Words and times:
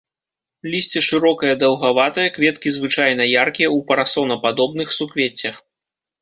Лісце 0.75 0.99
шырокае 1.07 1.51
даўгаватае, 1.63 2.25
кветкі 2.37 2.73
звычайна 2.79 3.23
яркія, 3.43 3.67
у 3.77 3.79
парасонападобных 3.93 4.97
суквеццях. 4.99 5.55